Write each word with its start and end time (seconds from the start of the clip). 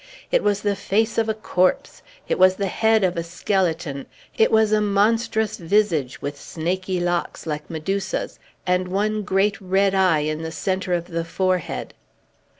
It 0.31 0.41
was 0.41 0.61
the 0.63 0.75
face 0.75 1.19
of 1.19 1.29
a 1.29 1.35
corpse; 1.35 2.01
it 2.27 2.39
was 2.39 2.55
the 2.55 2.65
head 2.65 3.03
of 3.03 3.17
a 3.17 3.21
skeleton; 3.21 4.07
it 4.35 4.49
was 4.49 4.71
a 4.71 4.81
monstrous 4.81 5.57
visage, 5.57 6.23
with 6.23 6.41
snaky 6.41 6.99
locks, 6.99 7.45
like 7.45 7.69
Medusa's, 7.69 8.39
and 8.65 8.87
one 8.87 9.21
great 9.21 9.61
red 9.61 9.93
eye 9.93 10.21
in 10.21 10.41
the 10.41 10.51
centre 10.51 10.93
of 10.95 11.05
the 11.05 11.23
forehead. 11.23 11.93